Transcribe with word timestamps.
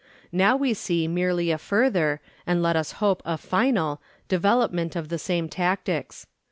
Now 0.31 0.55
we 0.55 0.73
see 0.73 1.07
merely 1.07 1.51
a 1.51 1.59
further, 1.59 2.21
and 2.47 2.63
let 2.63 2.75
us 2.75 2.93
hope 2.93 3.21
a 3.23 3.37
final, 3.37 4.01
development 4.27 4.95
of 4.95 5.09
the 5.09 5.19
same 5.19 5.47
tactics. 5.47 6.25